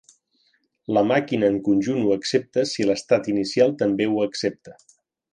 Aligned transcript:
La 0.97 1.01
màquina 1.09 1.49
en 1.53 1.59
conjunt 1.67 2.01
ho 2.07 2.13
accepta 2.15 2.63
si 2.69 2.87
l'estat 2.91 3.29
inicial 3.35 3.75
també 3.83 4.07
ho 4.15 4.19
accepta. 4.27 4.75